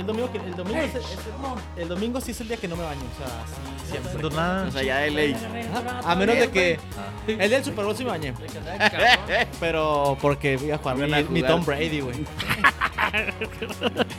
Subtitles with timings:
[0.00, 1.10] Yo el domingo, que- el, domingo es el, es
[1.76, 3.00] el- el domingo sí es el día que no me baño.
[3.00, 4.12] O sea, sí, siempre.
[4.12, 4.66] Haciendo nada.
[4.66, 5.36] O sea, ya de ley.
[6.04, 6.78] A menos de que.
[6.96, 7.10] Ah.
[7.26, 8.32] El del Super Bowl sí me bañé.
[9.60, 11.46] Pero porque voy a jugar mi, a.
[11.46, 12.24] Tom Brady, güey.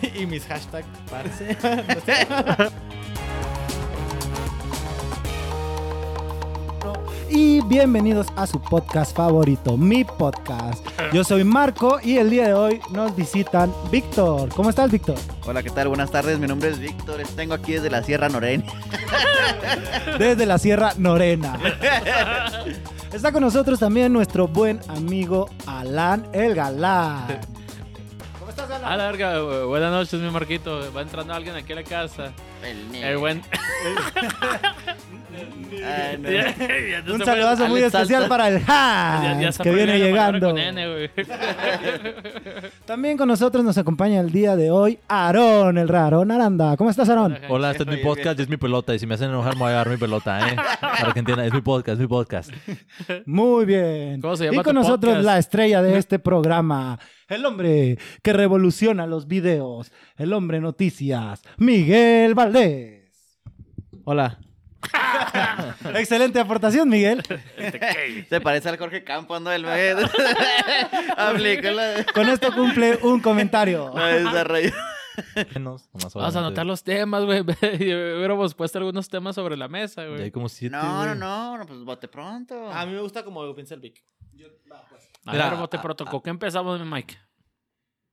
[0.21, 1.57] y mis hashtags, parce.
[6.83, 6.93] No.
[7.29, 10.85] Y bienvenidos a su podcast favorito, mi podcast.
[11.13, 14.49] Yo soy Marco y el día de hoy nos visitan Víctor.
[14.49, 15.15] ¿Cómo estás, Víctor?
[15.45, 15.87] Hola, ¿qué tal?
[15.87, 16.37] Buenas tardes.
[16.39, 17.21] Mi nombre es Víctor.
[17.35, 18.63] Tengo aquí desde la Sierra Norén.
[20.19, 21.57] Desde la Sierra Norena.
[23.13, 27.39] Está con nosotros también nuestro buen amigo Alan el Galán.
[28.39, 30.91] ¿Cómo estás, A la verga, bu- buenas noches, mi Marquito.
[30.95, 32.31] Va entrando alguien aquí a la casa.
[32.63, 33.41] El El buen.
[35.83, 36.29] Ah, no.
[36.31, 36.55] Ya-
[36.91, 38.65] ya no Un saludazo muy especial para el ya-
[39.39, 40.49] ya Hans, que viene llegando.
[40.49, 41.09] con N.
[42.85, 46.21] También con nosotros nos acompaña el día de hoy Aarón, el raro.
[46.21, 46.77] Aranda.
[46.77, 47.37] ¿Cómo estás, Aarón?
[47.49, 48.93] Hola, este es mi podcast y es mi pelota.
[48.93, 50.55] Y si me hacen enojar, me voy a dar mi pelota, ¿eh?
[50.79, 52.51] Para que entiendan, es mi podcast, es mi podcast.
[53.25, 54.21] Muy bien.
[54.21, 55.25] ¿Cómo se y llama con tu nosotros podcast?
[55.25, 62.33] la estrella de este programa, el hombre que revoluciona los videos, el hombre noticias, Miguel
[62.35, 63.01] Valdés.
[64.03, 64.39] Hola.
[65.95, 67.23] Excelente aportación, Miguel.
[68.29, 69.51] Se parece al Jorge Campos, ¿no?
[69.51, 69.65] El
[72.13, 73.91] Con esto cumple un comentario.
[73.91, 74.71] desarrollo.
[75.53, 77.41] Menos, nomás Vamos a anotar los temas, güey.
[77.41, 80.31] Hubiéramos puesto algunos temas sobre la mesa, Ya hay güey.
[80.31, 80.75] como siete.
[80.75, 81.17] No, no, güey.
[81.19, 82.71] no, no, pues bote pronto.
[82.71, 84.01] A mí me gusta como piensa el Vic.
[85.25, 86.23] A Mira, ver, bote a- protocolo.
[86.23, 87.15] ¿Qué empezamos, mi Mike?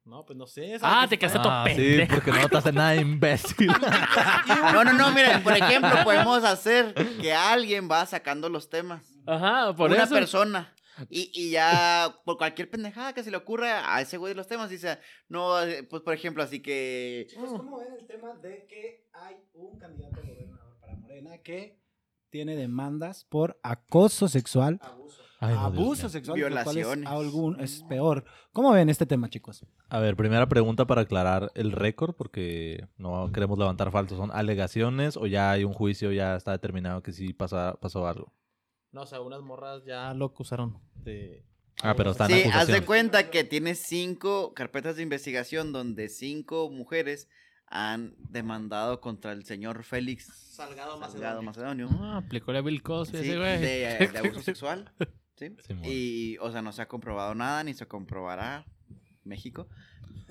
[0.09, 0.79] No, pues no sé.
[0.81, 2.15] Ah, te que- quedaste todo Ah, sí, pendejo.
[2.15, 3.67] porque no notaste nada, imbécil.
[4.73, 9.05] No, no, no, miren, por ejemplo, podemos hacer que alguien va sacando los temas.
[9.27, 10.15] Ajá, por una eso.
[10.15, 10.75] persona.
[11.11, 14.49] Y, y ya, por cualquier pendejada que se le ocurra a ese güey de los
[14.49, 14.99] temas, dice,
[15.29, 17.29] no, eh, pues por ejemplo, así que.
[17.37, 21.79] ¿Cómo ven el tema de que hay un candidato a gobernador para Morena que
[22.31, 24.81] tiene demandas por acoso sexual,
[25.41, 27.07] Ay, no, abuso sexual, cual es, Violaciones.
[27.09, 28.25] algún, es peor?
[28.53, 29.65] ¿Cómo ven este tema, chicos?
[29.89, 34.19] A ver, primera pregunta para aclarar el récord, porque no queremos levantar falsos.
[34.19, 38.33] ¿Son alegaciones o ya hay un juicio, ya está determinado que sí pasa, pasó algo?
[38.91, 41.45] No, o sea, unas morras ya lo acusaron de.
[41.83, 46.69] Ah, pero están Sí, haz de cuenta que tiene cinco carpetas de investigación donde cinco
[46.71, 47.29] mujeres
[47.67, 50.27] han demandado contra el señor Félix
[50.57, 51.89] Salgado Salgado Macedonio.
[52.01, 53.61] Ah, aplicó la Bill Cosby Sí, ese, güey.
[53.61, 54.91] de, de abuso sexual.
[55.39, 55.55] ¿sí?
[55.67, 55.85] Simón.
[55.87, 58.65] Y, o sea, no se ha comprobado nada, ni se comprobará
[59.25, 59.69] México.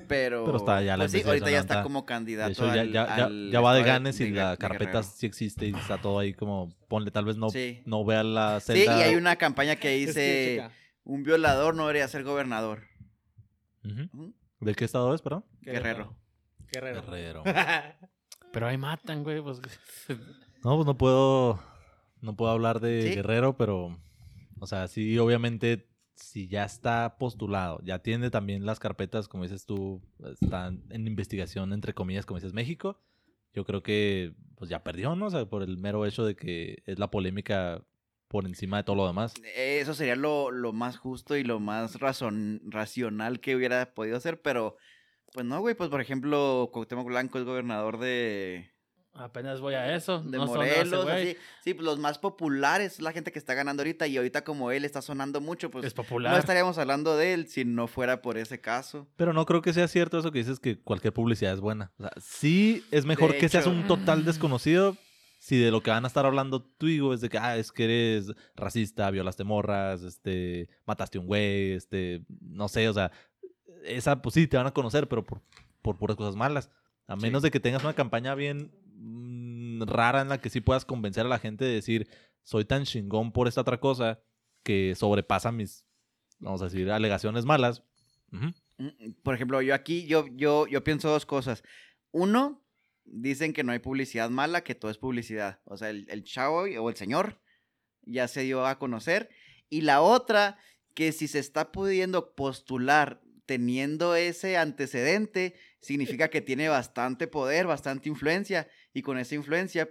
[0.07, 2.81] Pero, Pero está ya la pues sí, ahorita ya está como De candidato hecho, ya,
[2.81, 5.65] al- ya, ya, al ya va de ganes y de- la de carpeta sí existe
[5.67, 7.81] y está todo ahí como, ponle, tal vez no, Sí.
[7.85, 8.99] no vea la Sí, celda.
[8.99, 10.69] y hay una campaña que Es que, dice,
[11.03, 12.83] un violador no debería ser gobernador.
[13.83, 14.33] Ujú.
[14.59, 15.45] ¿De qué estado es, perdón?
[15.61, 16.15] Guerrero.
[16.71, 17.01] Guerrero.
[17.03, 17.43] Guerrero.
[18.53, 19.41] Pero ahí matan, güey.
[19.41, 19.59] Pues...
[20.63, 21.59] No, pues no puedo,
[22.21, 23.15] no puedo hablar de Sí.
[23.15, 23.97] Guerrero, pero,
[24.59, 29.65] o sea, sí, obviamente, si ya está postulado, ya tiene también las carpetas, como dices
[29.65, 30.01] tú,
[30.41, 32.99] están en investigación, entre comillas, como dices, México,
[33.53, 35.27] yo creo que, pues ya perdió, ¿no?
[35.27, 37.83] O sea, por el mero hecho de que es la polémica
[38.27, 39.33] por encima de todo lo demás.
[39.55, 44.77] Eso sería lo, lo más justo y lo más racional que hubiera podido hacer, pero
[45.33, 48.71] pues no, güey, pues por ejemplo, Cuauhtémoc Blanco es gobernador de,
[49.17, 50.19] Apenas voy a eso.
[50.21, 51.35] de no ese Morelos, así.
[51.63, 54.71] Sí, pues los más populares es la gente que está ganando ahorita y ahorita como
[54.71, 56.31] él está sonando mucho, pues Es popular.
[56.31, 59.07] no estaríamos hablando de él si no fuera por ese caso.
[59.15, 61.91] Pero no creo que sea cierto eso que dices que cualquier publicidad es buena.
[61.97, 64.95] O sea, sí es mejor De que seas un total desconocido
[65.39, 67.71] si de lo que van a estar hablando tú digo es de que, ah, es
[67.71, 73.11] que eres racista, violaste morras, este, mataste un güey, este, no sé, o sea,
[73.85, 75.41] esa pues sí te van a conocer, pero por,
[75.81, 76.69] por puras cosas malas.
[77.07, 77.21] A Sí.
[77.21, 78.71] menos de que tengas una campaña bien
[79.85, 82.07] rara en la que sí puedas convencer a la gente de decir,
[82.43, 84.19] soy tan chingón por esta otra cosa
[84.63, 85.85] que sobrepasa mis,
[86.39, 87.83] vamos a decir, alegaciones malas.
[88.31, 88.49] Mm,
[89.23, 91.63] Por ejemplo, yo aquí, yo, yo, yo pienso dos cosas.
[92.11, 92.63] Uno,
[93.05, 95.59] dicen que no hay publicidad mala, que todo es publicidad.
[95.65, 97.41] O sea, el, el chavo o el señor
[98.03, 99.29] ya se dio a conocer.
[99.69, 100.57] Y la otra,
[100.93, 108.09] que si se está pudiendo postular teniendo ese antecedente, significa que tiene bastante poder, bastante
[108.09, 108.67] influencia.
[108.97, 109.87] Y con esa influencia,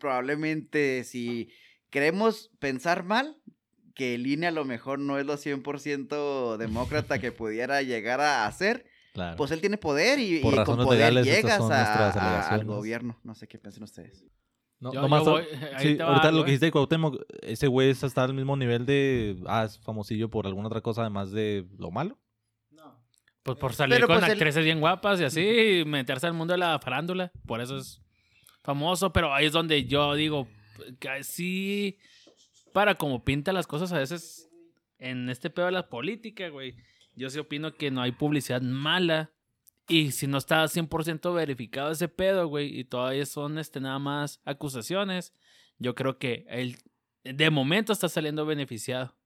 [0.00, 1.50] probablemente si
[1.90, 3.36] queremos pensar mal,
[3.94, 8.46] que el INE a lo mejor no es lo 100% demócrata que pudiera llegar a
[8.46, 9.36] hacer, Claro.
[9.36, 10.54] pues él tiene poder y, y con
[10.84, 13.18] poder legales, llegas a- al gobierno.
[13.24, 14.24] No sé qué piensan ustedes.
[14.78, 15.44] No, Yo- nomás yo voy-
[15.80, 16.52] sí, va ahorita algo, lo que eh.
[16.52, 20.46] dijiste de Cuauhtémoc, ese güey es hasta al mismo nivel de, ah, es famosillo por
[20.46, 22.18] alguna otra cosa además de lo malo.
[22.70, 22.98] No.
[23.42, 25.40] Pues por salir Pero, con pues, el- actrices bien guapas y así,
[25.80, 27.30] y meterse al mundo de la farándula.
[27.46, 28.00] Por eso es
[28.62, 30.48] famoso, pero ahí es donde yo digo,
[30.98, 31.98] que sí,
[32.72, 34.50] para como pinta las cosas a veces
[34.98, 36.76] en este pedo de la política, güey.
[37.16, 39.32] Yo sí opino que no hay publicidad mala.
[39.88, 44.40] Y si no está 100% verificado ese pedo, güey, y todavía son este, nada más
[44.44, 45.34] acusaciones,
[45.78, 46.76] yo creo que él
[47.24, 49.16] de momento está saliendo beneficiado.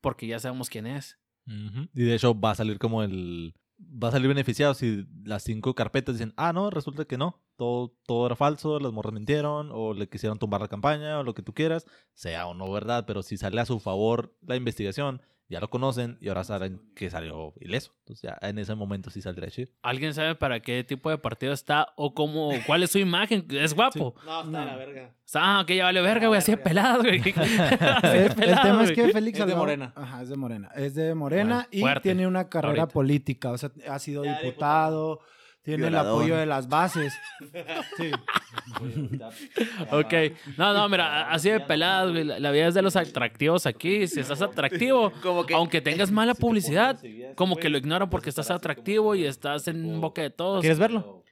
[0.00, 1.18] Porque ya sabemos quién es.
[1.46, 3.54] Y de hecho va a salir como el...
[3.84, 7.40] Va a salir beneficiado si las cinco carpetas dicen, ah, no, resulta que no.
[7.56, 11.34] Todo, todo era falso, las morras mintieron, o le quisieron tumbar la campaña, o lo
[11.34, 15.20] que tú quieras, sea o no verdad, pero si sale a su favor la investigación,
[15.52, 17.92] ya lo conocen y ahora saben que salió ileso.
[18.00, 19.70] Entonces ya en ese momento sí saldría chido.
[19.82, 23.46] ¿Alguien sabe para qué tipo de partido está o cómo, cuál es su imagen?
[23.50, 24.14] ¿Es guapo?
[24.24, 24.64] No, está No.
[24.64, 25.14] la verga.
[25.34, 27.20] Ah, que ya vale verga, güey, así de pelado, güey.
[27.36, 29.92] Así de El, el tema es que Félix Es de Morena.
[29.96, 30.70] Ajá, es de Morena.
[30.74, 32.88] Es de Morena Bueno, y fuerte, tiene una carrera ahorita.
[32.92, 33.50] política.
[33.52, 35.20] O sea, ha sido Ya, diputado,
[35.62, 36.10] tiene Violador.
[36.10, 37.14] el apoyo de las bases.
[37.96, 38.10] Sí.
[39.90, 40.12] Ok.
[40.56, 42.24] No, no, mira, así de pelado, güey.
[42.24, 44.06] La, la vida es de los atractivos aquí.
[44.06, 46.98] Si estás atractivo, Como que aunque tengas mala publicidad,
[47.34, 50.60] como que lo ignoran porque estás atractivo y estás en boca de todos.
[50.60, 51.22] ¿Quieres verlo?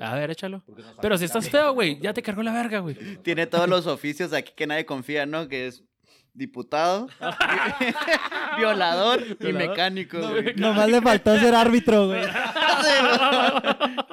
[0.00, 0.62] A ver, échalo.
[1.02, 2.96] Pero si estás feo, güey, ya te cargó la verga, güey.
[3.22, 5.46] tiene todos los oficios aquí que nadie confía, ¿no?
[5.48, 5.84] Que es
[6.38, 7.08] diputado,
[8.58, 9.68] violador y Violador.
[9.68, 10.18] mecánico.
[10.18, 10.54] güey.
[10.56, 12.22] Nomás le faltó ser árbitro, güey.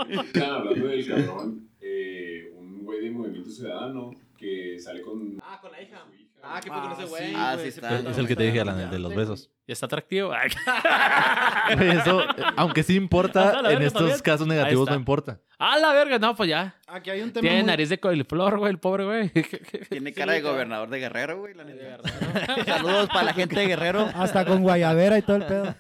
[0.06, 5.38] Hablando del cabrón, eh, un güey de Movimiento Ciudadano que sale con.
[5.42, 6.04] Ah, con la hija.
[6.48, 7.10] Ah, qué poco Ah, ese sí.
[7.10, 7.34] güey.
[7.36, 8.00] Ah, sí está.
[8.00, 9.52] Es el que te dije, Alan, el está de los besos.
[9.68, 10.30] ¿Y está atractivo?
[10.30, 12.22] Güey, eso,
[12.56, 14.20] aunque sí Ah, importa, en verga, estos también.
[14.22, 14.94] casos Ahí negativos está.
[14.94, 15.40] no importa.
[15.58, 16.76] Ah, la verga, no, pues ya.
[16.88, 19.32] Aquí hay un tema Tiene muy- nariz de coliflor, güey, el pobre güey.
[19.90, 21.54] Tiene cara de gobernador de Guerrero, güey.
[21.56, 22.00] la neta.
[22.66, 24.10] Saludos para la gente de Guerrero.
[24.14, 25.76] Hasta con guayabera y todo el pedo.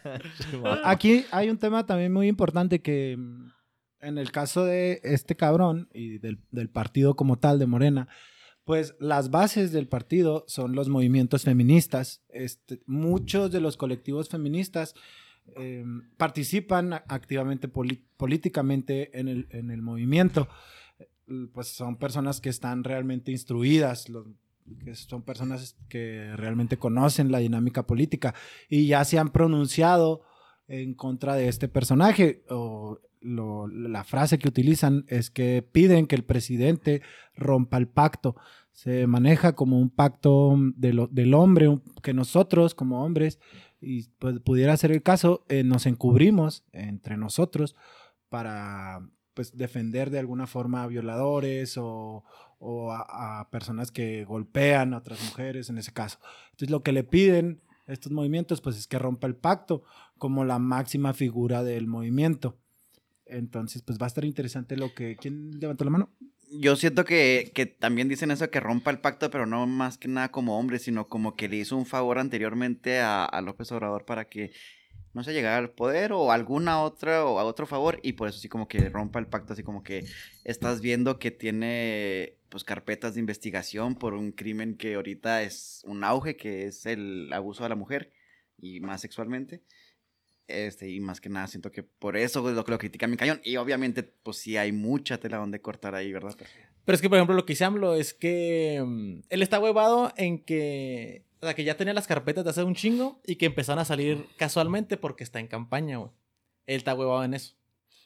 [0.84, 3.52] Aquí hay un tema también muy importante que mm,
[4.02, 8.08] en el caso de este cabrón y del, del partido como tal de Morena,
[8.66, 12.24] pues las bases del partido son los movimientos feministas.
[12.30, 14.96] Este, muchos de los colectivos feministas
[15.56, 15.86] eh,
[16.18, 20.48] participan activamente políticamente en el, en el movimiento.
[21.54, 24.08] Pues son personas que están realmente instruidas,
[24.84, 28.34] que son personas que realmente conocen la dinámica política
[28.68, 30.22] y ya se han pronunciado
[30.68, 32.44] en contra de este personaje.
[32.50, 37.02] O la frase que utilizan es que piden que el presidente
[37.36, 38.36] rompa el pacto.
[38.72, 43.40] Se maneja como un pacto de lo- del hombre, que nosotros como hombres,
[43.82, 47.76] y pues, pudiera ser el caso, eh, nos encubrimos entre nosotros
[48.30, 52.24] para pues defender de alguna forma a violadores o,
[52.58, 56.20] o a, a personas que golpean a otras mujeres en ese caso.
[56.52, 59.84] Entonces lo que le piden estos movimientos pues es que rompa el pacto
[60.18, 62.58] como la máxima figura del movimiento.
[63.26, 65.16] Entonces pues va a estar interesante lo que...
[65.16, 66.10] ¿Quién levantó la mano?
[66.52, 70.08] Yo siento que, que también dicen eso, que rompa el pacto, pero no más que
[70.08, 74.26] nada como hombre, sino como que le hizo un favor anteriormente a, López Obrador para
[74.26, 74.52] que
[75.14, 78.38] no se llegara al poder o alguna otra o a otro favor y por eso
[78.38, 80.06] sí como que rompa el pacto, así como que
[80.44, 86.04] estás viendo que tiene pues carpetas de investigación por un crimen que ahorita es un
[86.04, 88.12] auge, que es el abuso a la mujer
[88.58, 89.62] y más sexualmente.
[90.48, 93.18] Este, y más que nada siento que por eso es lo que lo critica mi
[93.18, 93.42] cañón.
[93.44, 96.36] Y obviamente, pues sí hay mucha tela donde cortar ahí, ¿verdad?
[96.86, 100.14] Pero es que, por ejemplo, lo que dice AMLO es que mm, él está huevado
[100.18, 101.26] en que.
[101.42, 103.86] O sea, que ya tenía las carpetas de hace un chingo y que empezaron a
[103.86, 106.12] salir casualmente porque está en campaña, güey.
[106.68, 107.56] Él está huevado en eso.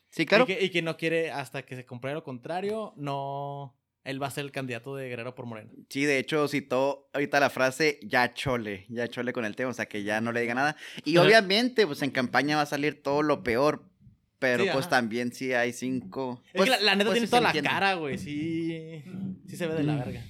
[0.10, 0.46] Sí, claro.
[0.46, 3.76] Y que, y que no quiere, hasta que se compruebe lo contrario, no.
[4.10, 5.70] Él va a ser el candidato de Guerrero por Moreno.
[5.90, 9.74] Sí, de hecho citó ahorita la frase ya chole, ya chole con el tema, o
[9.74, 10.76] sea que ya no le diga nada.
[11.06, 11.26] Y Ajá.
[11.28, 13.84] obviamente, pues en campaña va a salir todo lo peor,
[14.40, 14.90] pero Sí, pues ajá.
[14.98, 16.42] también sí hay cinco.
[16.48, 17.70] Es pues, que la, la neta pues, tiene sí toda la entiende.
[17.70, 18.18] cara, güey.
[18.18, 19.04] Sí.
[19.48, 20.24] Sí se ve de la verga.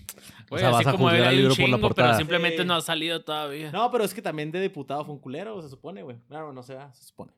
[0.49, 2.17] Güey, sea, así vas a como un libro por la chingo, pero portada.
[2.17, 2.65] simplemente Sí.
[2.67, 3.71] no ha salido todavía.
[3.71, 6.17] No, pero es que también de diputado fue un culero, se supone, güey.
[6.27, 7.31] Claro, no se va, se supone.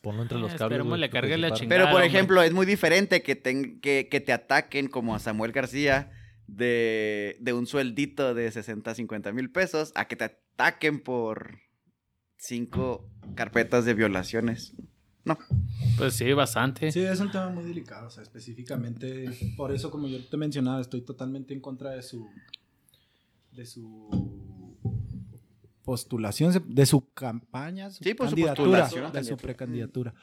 [0.00, 0.62] Ponlo entre los Eh, cables.
[0.76, 1.68] esperemos güey, le cargue la chingada.
[1.68, 2.06] Pero por hombre.
[2.06, 6.10] ejemplo, es muy diferente que, ten- que, que te ataquen como a Samuel García
[6.46, 11.58] de, de un sueldito de 60, 50 mil pesos a que te ataquen por
[12.38, 14.72] cinco carpetas de violaciones.
[15.98, 16.90] Pues sí, bastante.
[16.90, 19.26] Sí, es un tema muy delicado, o sea, específicamente,
[19.56, 22.26] por eso como yo te mencionaba, estoy totalmente en contra de su
[23.52, 24.08] de su
[25.84, 30.14] postulación, de su campaña, su Sí, pues, su candidatura, de su precandidatura.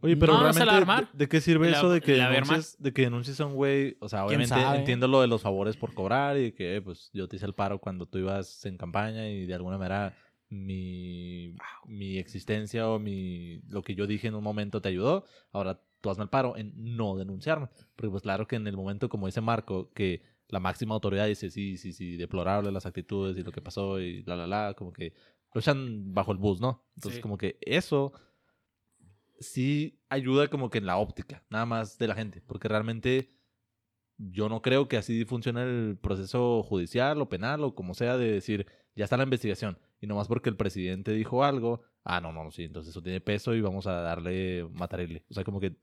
[0.00, 1.12] Oye, pero No, se la realmente, va a armar.
[1.12, 3.96] ¿de, de qué sirve La- eso de que, denuncies, de que denuncies a un güey?
[4.00, 7.28] O sea, ¿Quién obviamente entiendo lo de los favores por cobrar y que, pues, yo
[7.28, 10.14] te hice el paro cuando tú ibas en campaña y de alguna manera
[10.48, 11.54] mi,
[11.86, 16.10] mi existencia o mi, lo que yo dije en un momento te ayudó, ahora tú
[16.10, 17.68] hazme el paro en no denunciarme.
[17.96, 21.50] Porque pues claro que en el momento, como dice Marco, que la máxima autoridad dice,
[21.50, 24.92] sí, sí, sí, deplorable las actitudes y lo que pasó y la, la, la, como
[24.92, 25.12] que
[25.54, 26.84] lo echan bajo el bus, ¿no?
[26.96, 27.22] Entonces Sí.
[27.22, 28.12] como que eso
[29.38, 33.30] sí ayuda como que en la óptica, nada más de la gente, porque realmente
[34.18, 38.32] yo no creo que así funcione el proceso judicial o penal o como sea de
[38.32, 42.50] decir, ya está la investigación y nomás porque el presidente dijo algo, ah, no, no,
[42.50, 45.24] sí, entonces eso tiene peso y vamos a darle, matarle.
[45.30, 45.76] O sea, como que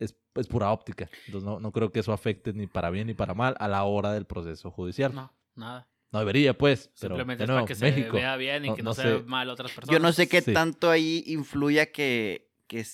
[0.00, 1.08] es, es pura óptica.
[1.26, 3.84] Entonces no, no creo que eso afecte ni para bien ni para mal a la
[3.84, 5.14] hora del proceso judicial.
[5.14, 5.88] No, No, nada.
[6.12, 8.16] debería, pues, pero Simplemente es para que se México.
[8.16, 9.22] vea bien y No- que no no, se sé.
[9.24, 9.92] mal a otras personas.
[9.92, 10.52] Yo no sé qué Sí.
[10.52, 12.84] tanto ahí influya que, que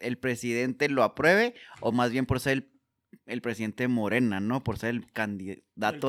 [0.00, 2.70] el presidente lo apruebe o más bien por ser el,
[3.26, 4.62] el presidente de Morena, ¿no?
[4.62, 5.62] Por ser el candidato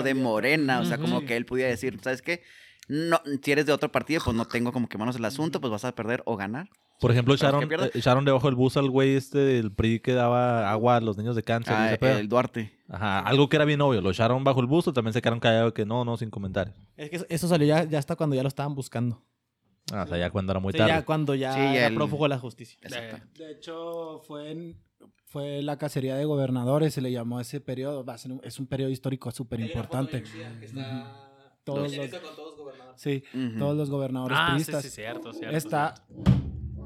[0.04, 0.16] de candidato.
[0.16, 0.80] Morena.
[0.82, 2.44] O sea, como que él pudiera decir, ¿sabes qué?
[2.88, 5.72] No, si eres de otro partido, pues no tengo como que manos el asunto, pues
[5.72, 6.70] vas a perder o ganar.
[7.00, 7.88] Por ejemplo, echaron, pierda.
[7.88, 11.18] eh, echaron debajo del bus al güey este del PRI que daba agua a los
[11.18, 11.74] niños de cáncer.
[11.74, 12.18] y Ah, pedo.
[12.20, 12.72] el Duarte.
[12.88, 14.00] Ajá, algo que era bien obvio.
[14.02, 16.76] Lo echaron bajo el bus o también se quedaron callados que no, no, sin comentarios.
[16.96, 19.22] Es que eso- salió ya, ya hasta cuando ya lo estaban buscando.
[19.92, 20.94] Ah, o sea, ya cuando era muy Sí, tarde.
[20.94, 22.78] ya cuando ya Sí, era el- prófugo de la justicia.
[22.82, 23.18] Exacto.
[23.44, 24.78] De hecho, fue en-
[25.26, 28.06] fue la cacería de gobernadores, se le llamó a ese periodo.
[28.06, 30.24] Va a ser un- es un periodo histórico súper importante.
[31.66, 32.10] Todos los,
[32.98, 33.24] sí,
[33.58, 34.84] todos los gobernadores Ah, sí, priistas.
[34.84, 35.56] sí, cierto, cierto.
[35.58, 35.96] Está.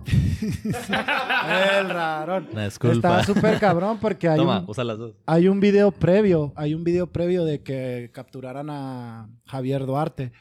[0.50, 2.48] El rarón.
[2.58, 5.14] Está súper cabrón porque hay Toma, un, usa las dos.
[5.26, 10.32] hay un video previo, hay un video previo de que capturaran a Javier Duarte.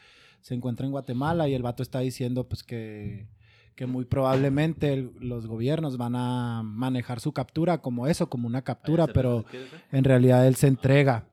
[0.41, 3.27] Se encuentra en Guatemala y el vato está diciendo pues que,
[3.75, 8.61] que muy probablemente el- los gobiernos van a manejar su captura como eso, como una
[8.63, 9.43] captura, pero
[9.91, 11.25] en realidad él se entrega.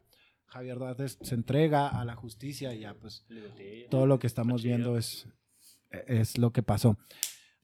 [0.47, 3.25] Javier Duarte se entrega a la justicia y ya pues
[3.91, 5.27] todo lo que estamos viendo es,
[6.07, 6.97] es lo que pasó.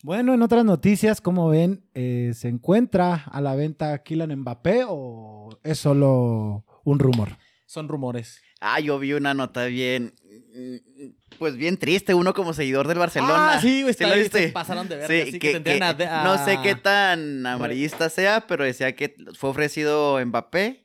[0.02, 5.58] Bueno, en otras noticias, como ven, eh, ¿se encuentra a la venta Kylian Mbappé o
[5.62, 7.38] es solo un rumor?
[7.66, 8.42] Son rumores.
[8.60, 10.12] Ah, yo vi una nota bien,
[10.54, 13.54] mm, pues bien triste, uno como seguidor del Barcelona.
[13.54, 14.46] Ah, sí, güey, ¿Sí está lo viste?
[14.48, 16.74] se pasaron de verga, Sí, así que que- tendrían que- a- a- no sé qué
[16.74, 20.81] tan amarillista sea, pero decía que fue ofrecido Mbappé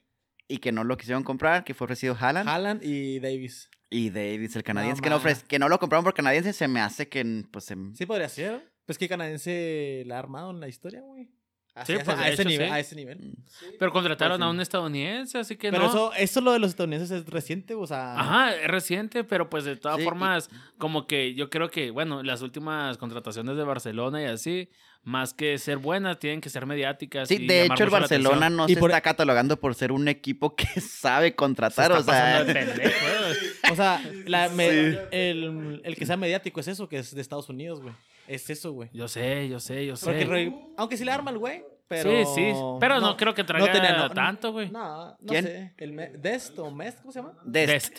[0.48, 3.70] y que no lo quisieron comprar, que fue ofrecido Haaland Haaland y Davis.
[3.90, 5.24] y Davis, el canadiense, No, que, no ma.
[5.24, 7.76] ofre- que no lo compraron por canadiense, se me hace que pues se...
[7.96, 8.72] Sí podría ser.
[8.86, 11.30] Pues que canadiense la ha armado en la historia, güey.
[11.78, 12.74] Así, Sí, a- pues, ese hecho, nivel, sí.
[12.74, 13.36] a ese nivel.
[13.80, 15.90] Pero contrataron Pues, a un estadounidense, así que Pero no.
[15.90, 18.20] eso, eso lo de los estadounidenses es reciente, o sea.
[18.20, 21.92] Ajá, es reciente, pero pues de todas Sí, y- formas, como que yo creo que,
[21.92, 24.70] bueno, las últimas contrataciones de Barcelona y así,
[25.04, 27.30] más que ser buenas, tienen que ser mediáticas.
[27.30, 30.08] Sí, y de hecho el Barcelona no Y se por- está catalogando por ser un
[30.10, 32.46] equipo que sabe Se contratar, está o sea...
[32.46, 33.06] pendejo.
[33.72, 34.68] O sea, la- me-
[35.12, 37.94] el, el que sea mediático es eso, que es de Estados Unidos, güey.
[38.28, 38.90] Es eso, güey.
[38.94, 40.06] Yo sé, yo sé, yo sé.
[40.06, 42.10] Porque, aunque sí le arma el güey, pero.
[42.10, 44.70] Sí, sí, pero no, creo que traiga tenía- no- tanto, güey.
[44.70, 45.44] No, no ¿Quién?
[45.46, 45.74] sé.
[45.78, 47.34] El Me- Dest o Mest, ¿cómo se llama?
[47.46, 47.72] Dest.
[47.72, 47.98] Dest.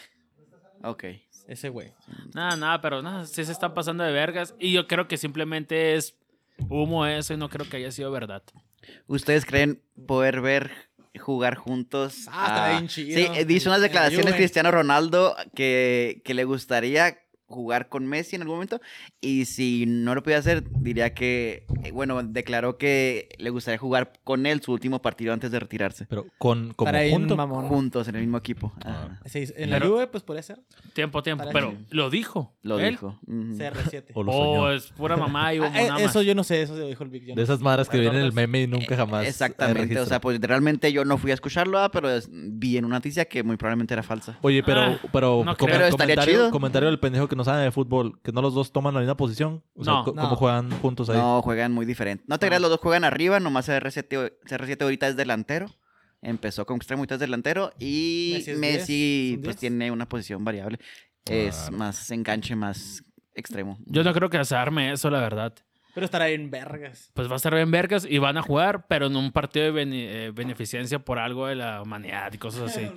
[0.84, 1.04] Ok.
[1.46, 1.92] Ese güey.
[2.34, 4.54] Nada, nada, pero nada, sí se están pasando de vergas.
[4.60, 6.14] Y yo creo que simplemente es
[6.68, 8.42] humo eso y no creo que haya sido verdad.
[9.06, 10.70] ¿Ustedes creen poder ver
[11.18, 12.26] jugar juntos?
[12.30, 13.16] Ah, está a- bien chido.
[13.18, 14.34] Sí, eh, dice unas declaraciones.
[14.34, 17.18] Cristiano Ronaldo que, que le gustaría
[17.48, 18.80] jugar con Messi en algún momento
[19.20, 24.12] y si no lo podía hacer diría que eh, bueno declaró que le gustaría jugar
[24.22, 27.36] con él su último partido antes de retirarse Pero con como Para ir junto.
[27.36, 27.66] mamón.
[27.68, 29.18] juntos en el mismo equipo Ah.
[29.24, 30.60] Sí, en la Juve, pues podría ser.
[30.92, 31.44] Tiempo, tiempo.
[31.44, 31.86] Para Pero sí.
[31.90, 32.54] lo dijo.
[32.62, 32.90] lo él.
[32.90, 33.56] dijo Ujú.
[33.56, 34.04] CR7.
[34.14, 34.72] O lo O soñó.
[34.72, 37.24] es pura mamá y Ah, eh, eso yo no sé, eso se dijo el Big
[37.26, 37.34] John.
[37.36, 39.22] De esas madres que vienen en el pues, meme y nunca jamás.
[39.22, 42.76] hay exactamente o sea pues realmente yo no fui a escucharlo ah, pero es- vi
[42.76, 45.78] en una noticia que muy probablemente era falsa Oye, pero, Ah, pero, no com- creo.
[45.78, 46.50] Pero estaría comentario, chido.
[46.50, 49.16] comentario del pendejo que no sabe de fútbol, que no los dos toman la misma
[49.16, 49.62] posición.
[49.74, 50.04] O sea, No.
[50.04, 50.22] co- No.
[50.22, 51.16] ¿cómo juegan juntos ahí?
[51.16, 52.22] No, juegan muy diferente.
[52.28, 52.50] No te No.
[52.50, 55.70] creas, los dos juegan arriba, nomás CR7, o- CR7 ahorita es delantero.
[56.20, 57.72] Empezó como extremo, ahorita es delantero.
[57.78, 58.92] Y Messi es Messi,
[59.28, 59.60] 10, ¿son pues 10?
[59.60, 60.78] tiene una posición variable.
[61.24, 61.76] Es Claro.
[61.78, 63.02] más enganche, más
[63.34, 63.78] extremo.
[63.86, 65.54] Yo no creo que se arme eso, la verdad.
[65.98, 67.10] Pero estará en vergas.
[67.14, 69.70] Pues va a estar bien vergas y van a jugar, pero en un partido de
[69.72, 72.88] bene- eh, beneficencia por algo de la humanidad y cosas así.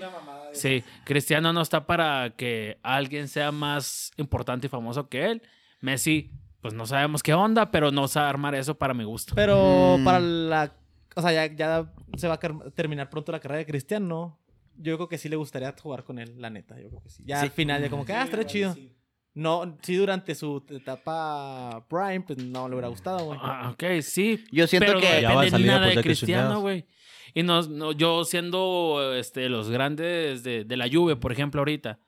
[0.53, 5.41] Sí, Cristiano no está para que alguien sea más importante y famoso que él.
[5.79, 6.31] Messi,
[6.61, 9.33] pues no sabemos qué onda, pero no sabe armar eso para mi gusto.
[9.35, 10.03] Pero Mm.
[10.05, 10.73] para la.
[11.15, 12.39] O sea, ya, ya se va a
[12.73, 14.37] terminar pronto la carrera de Cristiano.
[14.77, 16.79] Yo creo que sí le gustaría jugar con él, la neta.
[16.79, 17.23] Yo creo que sí.
[17.25, 17.45] Ya Sí.
[17.47, 18.75] al final, ya como que, ah, estaría chido.
[19.33, 23.39] No, sí, durante su etapa Prime, pues no le hubiera gustado, güey.
[23.41, 24.43] Ah, ok, sí.
[24.51, 26.85] Yo siento pero que- no de depende nada pues, de ya que Cristiano, güey.
[27.33, 31.99] Y no, no- yo siendo este, los grandes de, de la Juve, por ejemplo, ahorita.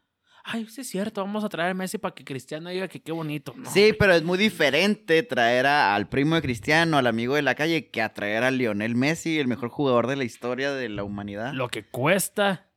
[0.44, 3.14] ay, sí es cierto, vamos a traer a Messi para que Cristiano diga que qué
[3.14, 3.54] bonito.
[3.56, 7.42] No, Sí, pero es muy diferente traer a- al primo de Cristiano, al amigo de
[7.44, 11.06] la calle, que atraer a Lionel Messi, el mejor jugador de la historia de la
[11.06, 11.54] humanidad.
[11.54, 12.68] Lo que cuesta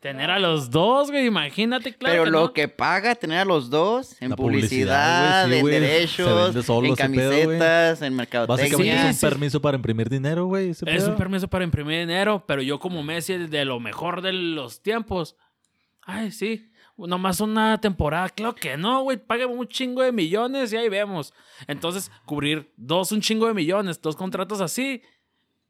[0.00, 2.14] tener a los dos, güey, imagínate, claro.
[2.14, 2.52] pero que lo no.
[2.52, 5.80] que paga tener a los dos en La publicidad, publicidad, güey, sí, en güey.
[5.80, 8.76] Derechos, en ese pedo, camisetas, en Básicamente mercadotecnia.
[8.76, 9.26] Sí, es sí.
[9.26, 10.70] un permiso para imprimir dinero, güey.
[10.70, 11.10] Es pedo.
[11.10, 15.36] un permiso para imprimir dinero, pero yo como Messi de lo mejor de los tiempos.
[16.02, 16.70] Ay, sí.
[16.96, 18.30] Nomás una temporada.
[18.30, 19.18] Claro que no, güey.
[19.18, 21.34] Págame un chingo de millones y ahí vemos.
[21.66, 25.02] Entonces, cubrir dos, un chingo de millones, dos contratos así.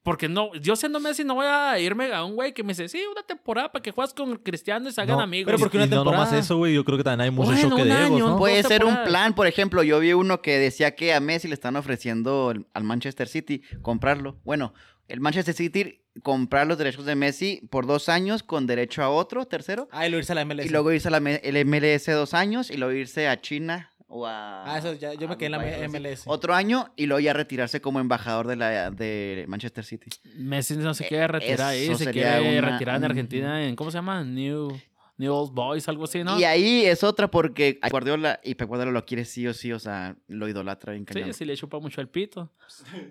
[0.07, 2.89] Porque no, yo siendo Messi no voy a irme a un güey que me dice,
[2.89, 5.47] sí, una temporada para que juegues con Cristiano y se hagan No, amigos.
[5.47, 6.73] pero porque Y no nomás eso, güey.
[6.75, 8.39] Yo creo que también hay mucho Bueno, choque un de egos, año, ¿no?
[8.39, 11.55] Puede ser un plan, por ejemplo, yo vi uno que decía que a Messi le
[11.55, 14.39] están ofreciendo el- al Manchester City comprarlo.
[14.45, 14.75] Bueno,
[15.09, 19.45] el Manchester City comprar los derechos de Messi por dos años con derecho a otro,
[19.47, 20.67] tercero, Ah, y luego irse a la MLS.
[20.67, 23.91] y luego irse a la M- el MLS dos años y luego irse a China
[24.09, 24.75] o a...
[24.75, 25.89] Ah, eso ya- yo me quedé en la.
[25.89, 26.23] MLS.
[26.27, 30.11] Otro año y luego ya retirarse como embajador de la de Manchester City.
[30.37, 33.99] Messi no se quiere retirar ahí, se quiere una- retirar en Argentina en, ¿cómo se
[33.99, 34.23] llama?
[34.23, 34.79] New,
[35.19, 36.39] New Old Boys, algo así, ¿no?
[36.39, 39.79] Y ahí es otra porque Guardiola y Pep Guardiola lo quiere sí o sí, o
[39.79, 41.33] sea, lo idolatra bien Sí, cañón.
[41.35, 42.53] sí le chupa mucho el pito.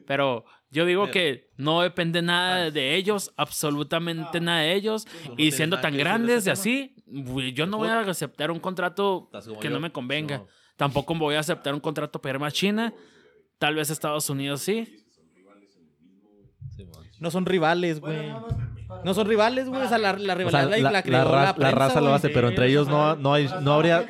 [0.05, 5.07] Pero yo digo que no depende nada de ellos, absolutamente nada de ellos.
[5.37, 6.95] Y siendo tan grandes y así,
[7.53, 9.73] yo no voy a aceptar un contrato que yo.
[9.73, 10.37] no me convenga.
[10.39, 10.47] No.
[10.75, 12.94] Tampoco voy a aceptar un contrato para irme a China.
[13.58, 15.05] Tal vez Estados Unidos sí.
[17.20, 18.32] No son rivales, güey.
[19.03, 19.81] No son rivales, güey.
[19.81, 22.49] O sea, la, la O sea, rivalidad la, la, la creó raza lo hace, pero
[22.49, 24.05] entre ellos no, no, hay, no habría...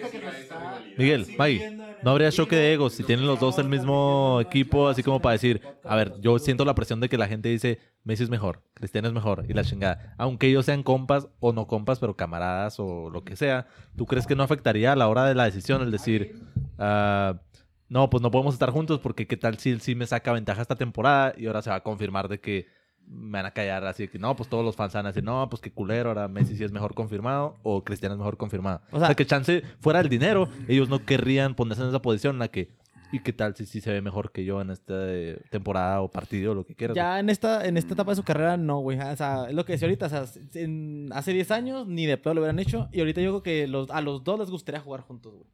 [0.97, 5.03] Miguel, Maggie, no habría choque de egos si tienen los dos el mismo equipo, así
[5.03, 8.23] como para decir, a ver, yo siento la presión de que la gente dice, Messi
[8.23, 10.13] es mejor, Cristiano es mejor, y la chingada.
[10.17, 14.25] Aunque ellos sean compas o no compas, pero camaradas o lo que sea, ¿tú crees
[14.25, 16.39] que no afectaría a la hora de la decisión el decir,
[16.77, 17.41] ah,
[17.89, 20.61] no, pues no podemos estar juntos porque qué tal si él sí me saca ventaja
[20.61, 22.67] esta temporada y ahora se va a confirmar de que
[23.07, 25.47] me van a callar así que no, pues todos los fans van a decir, no,
[25.49, 28.81] pues qué culero, ahora Messi sí es mejor confirmado o Cristiano es mejor confirmado.
[28.91, 32.01] O O sea, sea- que chance fuera el dinero, ellos no querrían ponerse en esa
[32.01, 32.69] posición en la que,
[33.11, 36.09] ¿y qué tal si sí se ve mejor que yo en esta eh, temporada o
[36.11, 36.95] partido o lo que quieras?
[36.95, 38.99] Ya en esta, en esta etapa de su carrera, no, güey.
[38.99, 40.07] O sea, es lo que decía ahorita.
[40.07, 42.89] O sea, en- hace 10 años ni de pedo lo hubieran hecho.
[42.91, 45.45] Y ahorita yo creo que los, a los dos les gustaría jugar juntos, güey.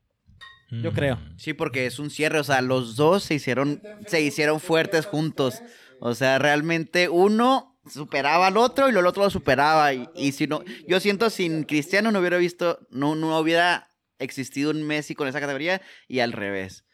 [0.71, 0.83] Mm.
[0.83, 1.19] Yo creo.
[1.35, 5.61] Sí, porque es un cierre, o sea, los dos se hicieron, se hicieron fuertes juntos.
[6.03, 9.93] O sea, realmente uno superaba al otro y el otro lo superaba.
[9.93, 13.87] Y, y si no, yo siento sin Cristiano no hubiera visto, no, no hubiera
[14.17, 16.85] existido un Messi con esa categoría y al revés.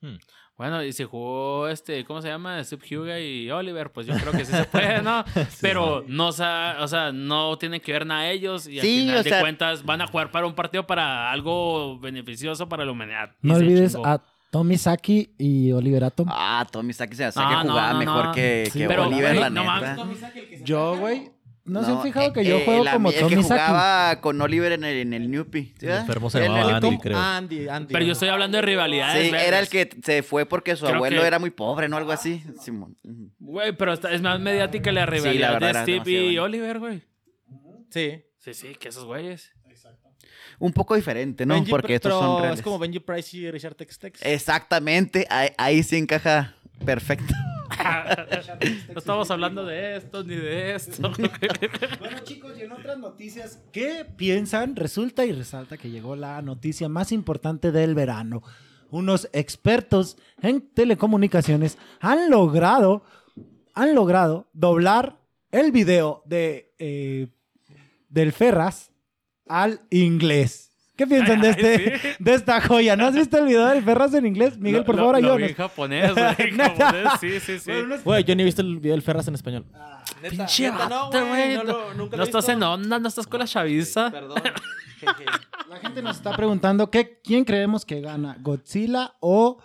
[0.00, 0.16] Mm.
[0.56, 2.64] Bueno, y si jugó este, ¿cómo se llama?
[2.64, 5.22] Sub Huga y Oliver, pues yo creo que sí se puede, ¿no?
[5.60, 9.16] Pero no, sa- o sea, no tienen que ver nada ellos y al Sí, final
[9.18, 12.92] o de sea- cuentas van a jugar para un partido para algo beneficioso para la
[12.92, 13.36] humanidad.
[13.42, 14.06] No se olvides chingó.
[14.06, 16.28] a Tommy Saki y Oliver Atom.
[16.30, 18.32] Ah, Tommy Saki se hace No, que no, jugaba no, mejor no.
[18.32, 19.96] que, Sí, que pero, Oliver, la no neta.
[20.64, 21.30] Yo, güey,
[21.64, 23.44] no, se han fijado eh, que yo eh, juego el como El que Tommy Saki.
[23.48, 25.74] jugaba con Oliver en el, en el Newpie.
[25.78, 27.18] ¿sí, El enfermo se llamaba Andy, creo.
[27.18, 27.92] Andy, Andy.
[27.92, 29.28] Pero yo estoy hablando de rivalidades.
[29.30, 31.96] Sí, era el que se fue porque su Creo abuelo que- era muy pobre, ¿no?
[31.96, 32.42] Algo así.
[32.62, 32.96] Simón.
[33.40, 36.38] Güey, pero es más mediática la rivalidad verdad, de Steve y.
[36.38, 37.02] Oliver, güey.
[37.90, 38.22] Sí.
[38.38, 39.52] Sí, sí, que esos güeyes.
[40.58, 41.54] Un poco diferente, ¿no?
[41.54, 42.60] Benji, porque estos son reales.
[42.60, 44.20] es como Benji Price y Richard Tex Tex.
[44.22, 47.34] Exactamente, ahí, ahí sí encaja perfecto.
[48.92, 51.12] No estamos hablando de esto ni de esto.
[51.98, 54.76] Bueno, chicos, y en otras noticias, ¿qué piensan?
[54.76, 58.42] Resulta y resalta que llegó la noticia más importante del verano.
[58.90, 63.02] Unos expertos en telecomunicaciones han logrado,
[63.74, 65.18] han logrado doblar
[65.50, 67.28] el video de eh,
[68.08, 68.90] del Ferraz
[69.48, 70.62] al inglés.
[70.96, 72.08] ¿Qué piensan de, este, sí.
[72.18, 72.96] de esta joya?
[72.96, 74.56] ¿No has visto el video del Ferraz en inglés?
[74.58, 75.50] Miguel, por Lo- favor, lo- lo vi ayúdanos.
[75.50, 76.34] en japonés, güey.
[76.38, 77.70] en japonés, sí, sí, sí.
[78.02, 79.66] Güey, yo ni he visto el video del Ferraz en español.
[80.30, 81.54] Pinche neta, no, güey, güey.
[81.56, 84.10] no No, lo- nunca lo no he estás en onda, no estás con la chaviza.
[84.10, 84.40] Perdón.
[85.68, 89.58] La gente nos está preguntando ¿qué, quién creemos que gana, Godzilla o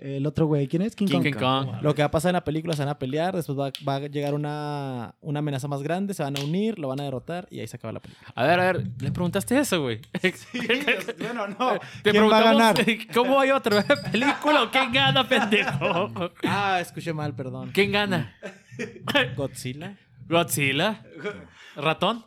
[0.00, 0.66] el otro güey.
[0.68, 0.94] ¿Quién es?
[0.94, 1.36] King, King Kong.
[1.38, 1.68] Kong.
[1.82, 3.96] Lo que va a pasar en la película, se van a pelear, después va, va
[3.96, 7.46] a llegar una, una amenaza más grande, se van a unir, lo van a derrotar
[7.50, 8.28] y ahí se acaba la película.
[8.34, 10.00] A ver, a ver, le preguntaste eso, güey.
[11.18, 11.78] bueno, no.
[12.02, 12.76] Te ¿Quién va a ganar?
[13.14, 13.82] ¿Cómo hay otra
[14.12, 16.10] película o quién gana, pendejo?
[16.44, 17.70] Ah, escuché mal, perdón.
[17.72, 18.34] ¿Quién gana?
[19.36, 19.96] Godzilla.
[20.28, 21.02] Godzilla.
[21.76, 22.24] ¿Ratón?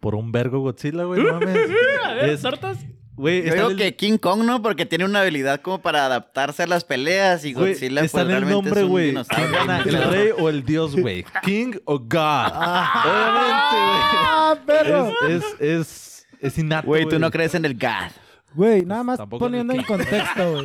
[0.00, 1.70] Por un vergo Godzilla, güey, no mames.
[2.04, 2.78] A ver, Es- ¿sartas?
[3.20, 4.62] Güey, Yo está digo el- que King Kong, ¿no?
[4.62, 8.24] Porque tiene una habilidad como para adaptarse a las peleas y güey, Godzilla está pues
[8.24, 9.06] en el realmente nombre, es un güey.
[9.08, 9.46] dinosaurio.
[9.46, 11.26] ¿Quién gana, bien ¿El rey o el dios, güey?
[11.42, 12.08] ¿King o God?
[12.18, 14.54] ¡Ah!
[14.64, 15.36] Obviamente, güey.
[15.36, 16.86] Es, es, es es innato.
[16.86, 18.10] Güey, tú no crees en el God.
[18.54, 20.64] Güey, nada más Tampoco poniendo en en contexto, güey.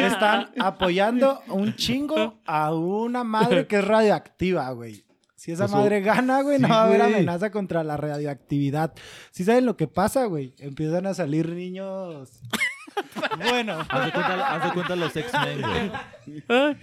[0.00, 5.03] Están apoyando un chingo a una madre que es radioactiva, güey.
[5.44, 7.14] Si esa Pues, madre gana, güey, no sí, va a haber güey.
[7.16, 8.94] amenaza contra la radioactividad.
[9.30, 10.54] ¿Sí saben lo que pasa, güey?
[10.58, 12.30] Empiezan a salir niños.
[13.50, 16.76] bueno, Haz de cuenta, haz de cuenta los X-Men, güey.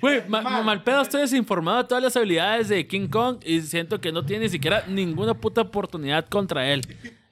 [0.00, 3.60] Güey, ma- ma- mal pedo, estoy desinformado de todas las habilidades de King Kong y
[3.62, 6.80] siento que no tiene ni siquiera ninguna puta oportunidad contra él.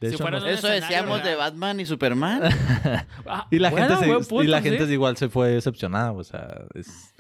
[0.01, 1.35] De Si hecho, no- Eso decíamos de.
[1.37, 2.43] Batman y Superman.
[3.27, 4.69] Ah, Y la bueno, gente, se- buen punto, y la sí.
[4.71, 7.15] gente igual se fue decepcionada, o sea, es...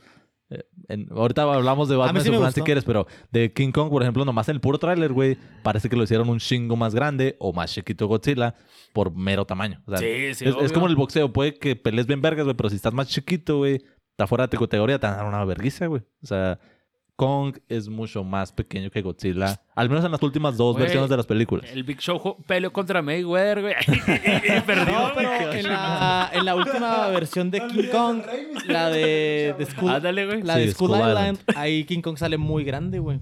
[0.89, 4.25] en- ahorita hablamos de Batman sí Superman si quieres, pero de King Kong, por ejemplo,
[4.25, 7.53] nomás en el puro tráiler, güey, parece que lo hicieron un chingo más grande o
[7.53, 8.55] más chiquito Godzilla
[8.93, 9.83] por mero tamaño.
[9.87, 12.71] O sea, Sí, sí, es, como el boxeo, puede que pelees bien vergas, güey, pero
[12.71, 16.03] si estás más chiquito, güey, está fuera de tu categoría, te dar una verguiza, güey.
[16.23, 16.59] O sea,
[17.17, 21.17] Kong es mucho más pequeño que Godzilla, al menos en las últimas dos versiones de
[21.17, 21.65] las películas.
[21.73, 23.75] El Big Show peleó contra Mayweather, güey.
[23.87, 24.93] y perdió.
[25.01, 28.21] No, pero en la, en la última versión de King Kong,
[28.69, 30.43] la de, de Skull, Ándale, güey.
[30.43, 33.19] la Sí, de Skull Skull Island, ahí King Kong sale muy grande, güey.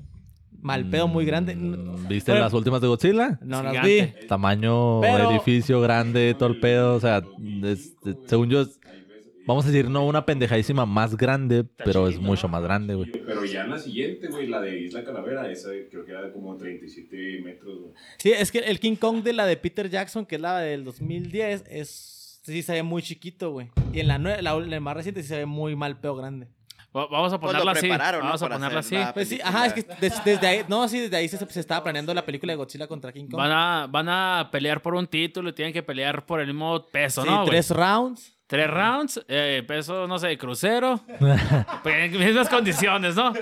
[0.60, 1.54] Mal pedo, muy grande.
[1.54, 3.38] Mm, ¿Viste Bueno, las últimas de Godzilla?
[3.42, 4.12] No las vi.
[4.26, 6.94] Tamaño, Pero- edificio grande, todo el pedo.
[6.96, 7.22] O sea,
[7.64, 8.80] es- es- según yo, es-
[9.46, 13.10] vamos a decir, no una pendejadísima más grande, pero es mucho más grande, güey.
[13.10, 16.32] Pero ya en la siguiente, güey, la de Isla Calavera, esa creo que era de
[16.32, 17.92] como 37 metros, güey.
[18.18, 20.84] Sí, es que el King Kong de la de Peter Jackson, que es la del
[20.84, 23.70] 2010, es sí se ve muy chiquito, güey.
[23.92, 26.48] Y en la, nue- la, la más reciente sí se ve muy mal pedo grande.
[26.96, 27.88] Va- Vamos a Pues lo ponerla así.
[27.88, 28.96] Vamos a ponerla así.
[29.14, 31.82] Pues sí, ajá, es que des- desde ahí, no, sí, desde ahí se, se estaba
[31.82, 33.36] planeando la película de Godzilla contra King Kong.
[33.38, 36.86] Van a, van a pelear por un título y tienen que pelear por el mismo
[36.92, 37.44] peso, Sí, ¿no?
[37.46, 38.33] tres rounds.
[38.46, 41.00] Tres rounds, eh, peso, no sé, de crucero.
[41.82, 43.32] Pues, en mismas condiciones, ¿no?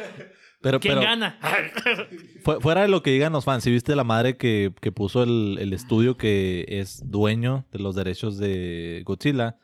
[0.60, 1.38] Pero, ¿Quién pero gana?
[2.44, 5.24] fu- fuera de lo que digan los fans, si viste la madre que, que puso
[5.24, 9.56] el, el estudio que es dueño de los derechos de Godzilla.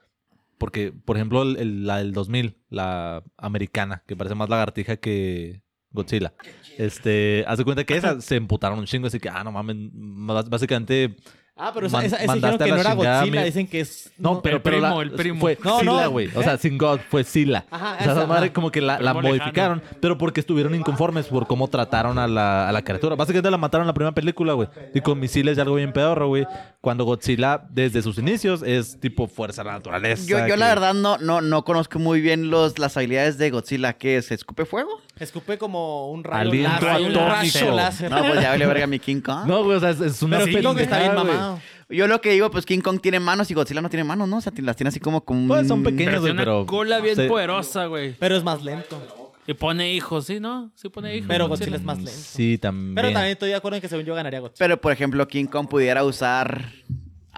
[0.58, 5.62] Porque, por ejemplo, el- el- la del 2000, la americana, que parece más lagartija que
[5.92, 6.34] Godzilla.
[6.78, 9.76] Este, haz de cuenta que esa se emputaron un chingo, así que, ah, no mames,
[9.92, 11.14] bás- básicamente
[11.58, 14.10] Ah, pero esa, esa, esa mandaste dijeron que no la era Godzilla, dicen que es...
[14.16, 15.40] No, pero, el pero primo, la- el primo.
[15.40, 16.28] fue No, Sila, no, güey.
[16.34, 16.44] O ¿eh?
[16.44, 17.64] sea, sin God fue Sila.
[17.70, 19.38] Ajá, o sea, esa madre como que la, la Primo lejano.
[19.38, 23.16] modificaron, pero porque estuvieron inconformes por cómo trataron a la, a la criatura.
[23.16, 24.68] Básicamente la mataron en la primera película, güey.
[24.94, 26.46] Y con misiles y algo bien pedorro, güey.
[26.80, 30.24] Cuando Godzilla, desde sus inicios, es tipo fuerza de la naturaleza.
[30.26, 33.94] Yo, yo la verdad no, no, no conozco muy bien los, las habilidades de Godzilla.
[33.94, 34.30] ¿Qué es?
[34.30, 34.90] ¿Escupe fuego?
[35.20, 37.28] Escupe como un rayo Aliento láser, un atómico.
[37.28, 38.10] rayo láser.
[38.10, 39.46] No, pues ya vale verga mi King Kong.
[39.46, 41.60] No, güey, o sea, es, es una pero King Kong está bien mamado.
[41.90, 44.36] Yo lo que digo, pues King Kong tiene manos y Godzilla no tiene manos, ¿no?
[44.36, 45.48] O sea, las tiene así como como un...
[45.48, 46.58] Pues son pequeños, güey, pero...
[46.58, 48.12] una cola bien se- poderosa, güey.
[48.18, 49.00] Pero es más lento.
[49.46, 50.70] Y pone hijos, ¿sí, no?
[50.74, 51.28] Sí pone hijos.
[51.28, 52.12] Pero Godzilla es más lento.
[52.14, 52.94] Sí, también.
[52.94, 54.58] Pero también estoy de acuerdo en que según yo ganaría Godzilla.
[54.58, 56.66] Pero, por ejemplo, King Kong pudiera usar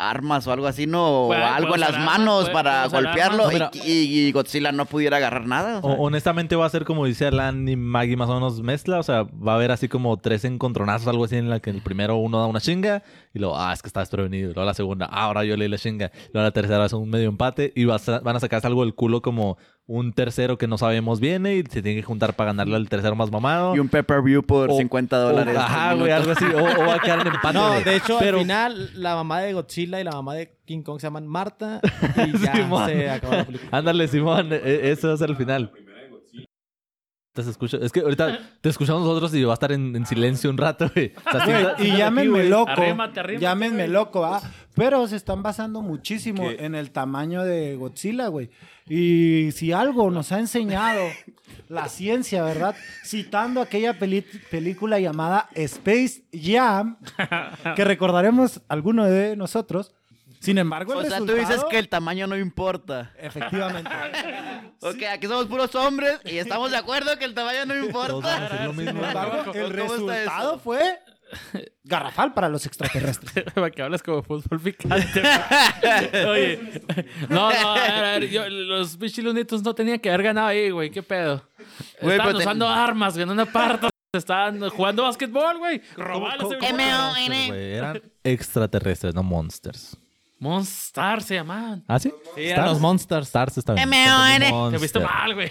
[0.09, 1.25] armas o algo así, ¿no?
[1.25, 4.73] O Puede- algo puede en las armas, manos puede- para golpearlo y, y- y Godzilla
[4.73, 5.79] no pudiera agarrar nada.
[5.79, 5.91] o sea.
[5.91, 9.03] O- honestamente va a ser como dice Alan y Maggie más o menos mezcla, o
[9.03, 12.17] sea, va a haber así como tres encontronazos, algo así en la que el primero
[12.17, 13.03] uno da una chinga
[13.35, 15.69] y luego, ah, es que está desprevenido, y luego la segunda, ah, ahora yo leí
[15.69, 18.41] la chinga, y luego la tercera es un medio empate y vas a- van a
[18.41, 19.57] sacarse algo del culo como
[19.87, 23.17] un tercero que no sabemos viene y se tiene que juntar para ganarle al tercero
[23.17, 23.75] más mamado.
[23.75, 25.57] Y un pay-per-view por O- 50 o- dólares.
[25.57, 27.55] ajá, güey, algo así, o, o va a quedar en empate.
[27.59, 30.83] No, de hecho, Pero- al final, la mamá de Godzilla y la mamá de King
[30.83, 31.81] Kong se llaman Marta
[32.25, 32.89] y ya Simón.
[32.89, 33.71] se acabó la película.
[33.77, 35.73] Ándale, Simón, e- e- eso va a ser el final.
[37.33, 40.51] Te escucho- Es que ahorita te escuchamos nosotros y va a estar en, en silencio
[40.51, 41.13] un rato, güey.
[41.33, 42.49] O sea, y llámenme güey.
[42.49, 42.71] loco.
[42.73, 43.89] Arrímate, arrímate, llámenme güey.
[43.89, 44.41] loco, ¿ah?
[44.75, 46.65] Pero se están basando muchísimo ¿Qué?
[46.65, 48.51] en el tamaño de Godzilla, güey.
[48.89, 51.01] Y si algo nos ha enseñado
[51.69, 52.75] la ciencia, ¿verdad?
[53.05, 56.99] Citando aquella peli- película llamada Space Jam,
[57.77, 59.93] que recordaremos alguno de nosotros.
[60.41, 63.13] Sin embargo, el O sea, tú dices que el tamaño no importa.
[63.19, 63.91] Efectivamente.
[64.83, 68.49] Ok, aquí somos puros hombres y estamos de acuerdo que el tamaño no importa.
[68.67, 69.05] Sin mismo.
[69.05, 70.99] embargo, el ¿Cómo está resultado fue
[71.85, 73.45] garrafal para los extraterrestres.
[73.55, 75.23] Para que hablas como fútbol picante.
[76.29, 76.83] Oye.
[77.29, 80.71] No, no, a ver, a ver, yo- los bichilunitos no tenían que haber ganado ahí,
[80.71, 80.91] güey.
[80.91, 81.43] ¿Qué pedo?
[82.01, 83.89] Güey, Estaban pero te- usando armas, güey, en una parte.
[84.13, 85.81] Estaban jugando básquetbol, güey.
[85.97, 87.47] Robarles ¿Cómo- el cómo- M.O.N..
[87.49, 87.73] güey?
[87.75, 89.97] Eran extraterrestres, no monsters.
[90.41, 91.85] Monster se llamaban.
[91.87, 92.13] ¿Ah, sí?
[92.35, 93.27] Sí, los Monsters.
[93.27, 93.93] Stars está bien.
[93.93, 94.71] M.O.N..
[94.71, 95.51] Te viste mal, güey.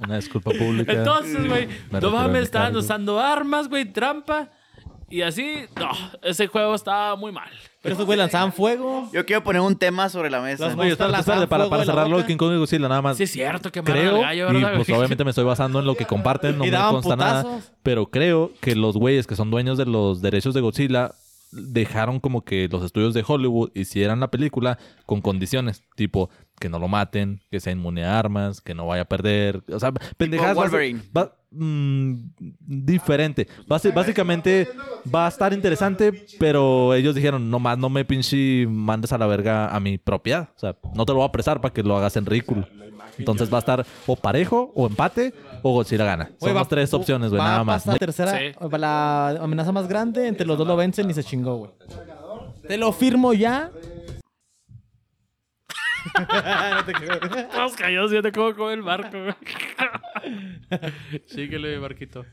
[0.00, 0.92] Una disculpa pública.
[0.92, 4.50] Entonces, güey, Me no mames, estaban usando armas, güey, trampa.
[5.10, 5.90] Y así, no,
[6.22, 7.50] ese juego estaba muy mal.
[7.82, 9.10] Pero esos güey lanzaban fuego.
[9.12, 10.68] Yo quiero poner un tema sobre la mesa.
[10.68, 13.16] Los Oye, espérate, para, para cerrarlo King Kong y Godzilla, nada más.
[13.16, 15.96] Sí, es cierto que creo, el gallo, y pues obviamente me estoy basando en lo
[15.96, 17.72] que comparten, no me consta nada, putazos.
[17.82, 21.12] pero creo que los güeyes que son dueños de los derechos de Godzilla
[21.52, 26.30] dejaron como que los estudios de Hollywood hicieran la película con condiciones, tipo
[26.62, 29.80] que no lo maten, que sea inmune a armas, que no vaya a perder, o
[29.80, 30.54] sea, pendejadas.
[30.56, 31.00] Wolverine.
[31.16, 32.14] va- mm,
[32.60, 33.48] diferente.
[33.66, 34.68] Básicamente
[35.12, 39.74] va a estar interesante, pero ellos dijeron, nomás no me pinche mandes a la verga
[39.74, 40.48] a mi propiedad.
[40.56, 42.66] O sea, no te lo voy a prestar para que lo hagas en ridículo.
[43.18, 46.30] Entonces va a estar o parejo, o empate, o Godzilla gana.
[46.38, 47.82] Son va- las tres opciones, güey, nada más.
[47.84, 48.54] pasar tercera, Sí.
[48.78, 51.70] la amenaza más grande, entre los dos lo vencen y se chingó, güey.
[52.66, 53.70] Te lo firmo ya.
[56.74, 57.20] no te creo.
[57.50, 59.34] Todos callados, yo te como con el barco, güey.
[61.26, 62.24] Síguele, barquito.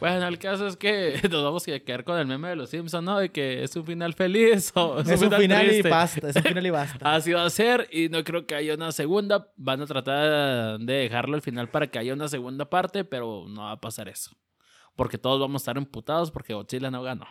[0.00, 3.04] Bueno, el caso es que nos vamos a quedar con el meme de los Simpsons,
[3.04, 3.18] ¿no?
[3.18, 5.90] De que es un final feliz o Es un final y triste.
[5.90, 6.28] basta.
[6.30, 6.98] Es un final y basta.
[7.14, 9.52] Así va a ser y no creo que haya una segunda.
[9.56, 13.62] Van a tratar de dejarlo al final para que haya una segunda parte, pero no
[13.64, 14.34] va a pasar eso.
[14.96, 17.26] Porque todos vamos a estar emputados porque Godzilla no ganó.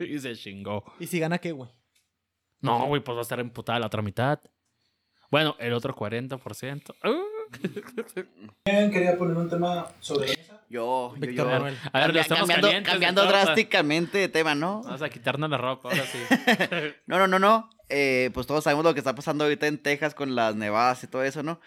[0.00, 0.84] y se chingó.
[0.98, 1.70] ¿Y si gana qué, güey?
[2.64, 4.40] No, güey, pues va a estar emputada la otra mitad.
[5.30, 6.94] Bueno, el otro 40%.
[7.04, 7.34] Uh.
[8.64, 10.34] Bien, quería poner un tema sobre Yo,
[10.68, 11.90] yo, Víctor yo.
[11.92, 13.44] A ver, estamos cambiando calientes, cambiando entonces.
[13.44, 14.82] drásticamente de tema, ¿no?
[14.82, 16.18] Vamos a quitarnos la ropa, ahora sí.
[17.06, 17.68] No, no, no, no.
[17.88, 21.06] Eh, pues todos sabemos lo que está pasando ahorita en Texas con las nevadas y
[21.06, 21.60] todo eso, ¿no?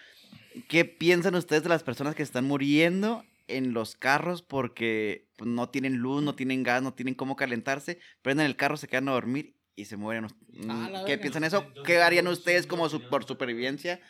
[0.68, 5.70] ¿Qué piensan ustedes de las personas que están muriendo en los carros porque pues, no
[5.70, 8.00] tienen luz, no tienen gas, no tienen cómo calentarse?
[8.24, 10.26] Prenden el carro, se quedan a dormir y se mueren.
[10.50, 11.22] Mm, Ah, ¿Qué verga.
[11.22, 11.66] piensan eso?
[11.86, 14.02] ¿Qué harían ustedes como su- por supervivencia?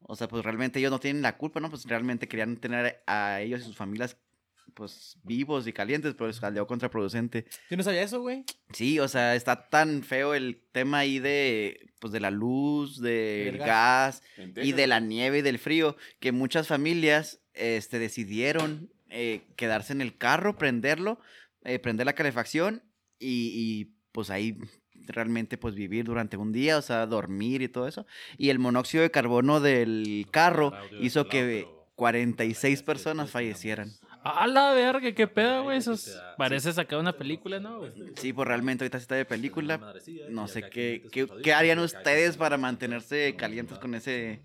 [0.00, 1.70] O sea, pues realmente ellos no tienen la culpa, ¿no?
[1.70, 4.16] Pues realmente querían tener a ellos y sus familias
[4.74, 7.46] pues vivos y calientes, pero salió contraproducente.
[7.70, 8.44] Yo no sabía eso, güey.
[8.72, 13.56] Sí, o sea, está tan feo el tema ahí de, pues, de la luz, del
[13.58, 14.22] gas,
[14.66, 20.02] y de la nieve y del frío, que muchas familias, este, decidieron eh, quedarse en
[20.02, 21.20] el carro, prenderlo,
[21.64, 22.82] eh, prender la calefacción
[23.18, 24.58] y, y, pues ahí
[25.08, 28.06] realmente pues vivir durante un día, o sea, dormir y todo eso.
[28.38, 33.90] Y el monóxido de carbono del carro hizo que 46 personas fallecieran.
[34.22, 35.78] A la verga, qué pedo, güey.
[35.78, 37.92] Eso es- parece sacar una película, ¿no, güey?
[38.16, 39.80] Sí, pues realmente ahorita sí está de película.
[40.30, 44.42] No sé qué, qué, qué harían ustedes para mantenerse calientes con ese.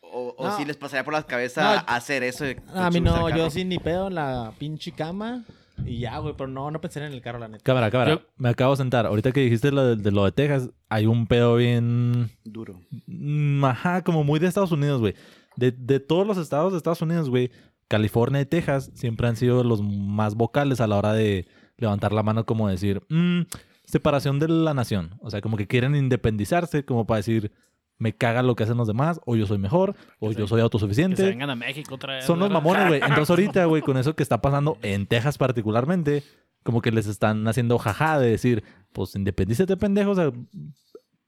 [0.00, 0.56] O, o No.
[0.56, 2.44] si les pasaría por la cabeza No, hacer eso.
[2.74, 5.44] A mí no, yo sí ni pedo en la pinche cama.
[5.86, 7.62] Y ya, güey, pero no, no pensé en el carro, la neta.
[7.64, 8.12] Cámara, cámara.
[8.14, 9.06] Yo- Me acabo de sentar.
[9.06, 12.30] Ahorita que dijiste lo de, de lo de Texas, hay un pedo bien...
[12.44, 12.80] Duro.
[13.06, 15.14] mm, Ajá, como muy de Estados Unidos, güey.
[15.56, 17.50] De, de todos los estados de Estados Unidos, güey,
[17.88, 22.22] California y Texas siempre han sido los más vocales a la hora de levantar la
[22.22, 23.40] mano como decir, "Mm,
[23.84, 25.16] separación de la nación.
[25.20, 27.50] O sea, como que quieren independizarse, como para decir,
[28.00, 30.60] me caga lo que hacen los demás, o yo soy mejor, o yo soy Que
[30.60, 31.22] se autosuficiente.
[31.22, 32.24] vengan a México otra vez.
[32.24, 33.00] Son los mamones, güey.
[33.06, 36.24] Entonces ahorita, güey, con eso que está pasando en Texas particularmente,
[36.62, 40.12] como que les están haciendo jaja de decir, pues independícete, pendejo.
[40.12, 40.32] O sea,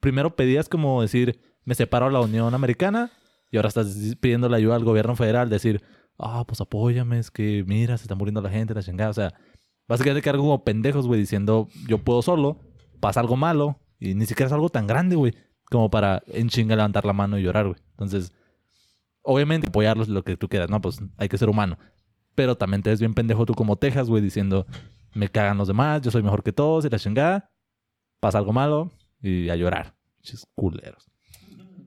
[0.01, 3.13] primero pedías como decir, me separo de la Unión Americana
[3.51, 5.83] y ahora estás pidiendo la ayuda al gobierno federal, decir,
[6.19, 9.11] ah, pues apóyame, es que mira, se está muriendo la gente, la chingada.
[9.11, 9.35] O sea,
[9.87, 12.61] básicamente quedar como pendejos, güey, diciendo, yo puedo solo,
[12.99, 15.35] pasa algo malo y ni siquiera es algo tan grande, güey,
[15.73, 17.81] como para en chinga levantar la mano y llorar, güey.
[17.93, 18.33] Entonces,
[19.23, 20.81] obviamente apoyarlos lo que tú quieras, ¿no?
[20.81, 21.79] Pues hay que ser humano.
[22.35, 24.67] Pero también te ves bien pendejo tú como Texas, güey, diciendo,
[25.15, 27.51] me cagan los demás, yo soy mejor que todos y la chingada.
[28.21, 29.97] Pasa algo malo y a llorar.
[30.23, 31.12] Chis culeros.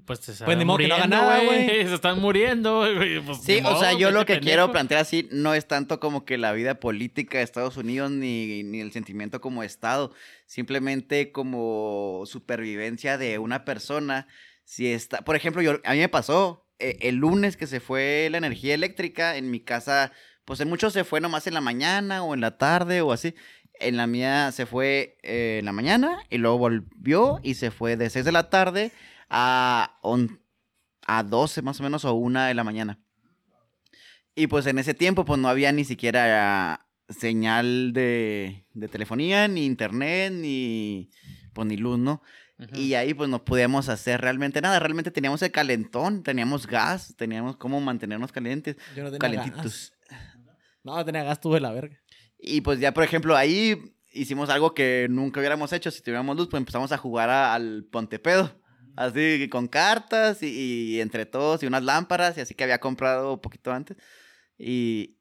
[0.05, 1.67] Pues se están Pues ni modo que no haga nada, güey.
[1.87, 3.19] Se están muriendo, güey.
[3.21, 6.37] Pues, Sí, o sea, yo lo que quiero plantear así no es tanto como que
[6.37, 10.13] la vida política de Estados Unidos ni, ni el sentimiento como Estado,
[10.45, 14.27] simplemente como supervivencia de una persona.
[14.63, 18.27] Si está, por ejemplo, yo, a mí me pasó eh, el lunes que se fue
[18.29, 20.11] la energía eléctrica en mi casa,
[20.43, 23.33] pues en muchos se fue nomás en la mañana o en la tarde o así.
[23.79, 27.97] En la mía se fue eh, en la mañana y luego volvió y se fue
[27.97, 28.91] de 6 de la tarde
[29.29, 30.41] a, on-
[31.07, 32.99] a 12 más o menos o 1 de la mañana.
[34.35, 39.65] Y pues en ese tiempo pues no había ni siquiera señal de, de telefonía, ni
[39.65, 41.09] internet, ni
[41.53, 42.21] pues ni luz, ¿no?
[42.73, 44.79] Y ahí pues no podíamos hacer realmente nada.
[44.79, 49.93] Realmente teníamos el calentón, teníamos gas, teníamos cómo mantenernos calientes, Yo no tenía calentitos.
[50.09, 50.31] gas.
[50.83, 51.97] No, tenía gas, tuve la verga.
[52.39, 56.47] Y pues ya, por ejemplo, ahí hicimos algo que nunca hubiéramos hecho si tuviéramos luz,
[56.49, 58.61] pues empezamos a jugar a- al Pontepedo.
[58.95, 60.47] Así con cartas y,
[60.95, 63.97] y entre todos y unas lámparas y así que había comprado un poquito antes.
[64.57, 65.17] Y,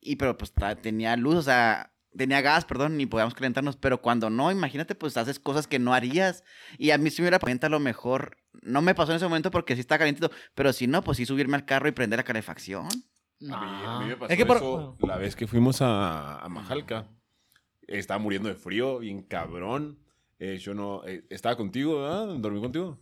[0.00, 4.30] y pero pues tenía luz, o sea, tenía gas, perdón, ni podíamos calentarnos, pero cuando
[4.30, 6.44] no, imagínate, pues haces cosas que no harías.
[6.78, 9.26] Y a mí si me hubiera caliente a lo mejor, no me pasó en ese
[9.26, 12.18] momento porque sí está calientito, pero si no, pues sí subirme al carro y prender
[12.18, 12.86] la calefacción.
[12.88, 16.38] A mí, a mí me pasó Es que por- eso la vez que fuimos a,
[16.38, 17.08] a Majalca.
[17.88, 19.98] Estaba muriendo de frío, bien cabrón.
[20.44, 21.02] Eh, yo no...
[21.06, 22.26] eh, estaba contigo, ¿verdad?
[22.38, 22.98] Dormí contigo.